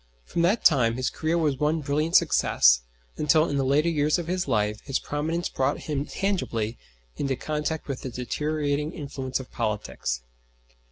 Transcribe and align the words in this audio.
From 0.25 0.41
that 0.41 0.65
time 0.65 0.95
his 0.95 1.11
career 1.11 1.37
was 1.37 1.57
one 1.59 1.81
brilliant 1.81 2.15
success, 2.15 2.81
until 3.17 3.47
in 3.47 3.57
the 3.57 3.63
later 3.63 3.87
years 3.87 4.17
of 4.17 4.25
his 4.25 4.47
life 4.47 4.81
his 4.81 4.97
prominence 4.97 5.47
brought 5.47 5.81
him 5.81 6.05
tangibly 6.07 6.79
into 7.17 7.35
contact 7.35 7.87
with 7.87 8.01
the 8.01 8.09
deteriorating 8.09 8.93
influence 8.93 9.39
of 9.39 9.51
politics. 9.51 10.21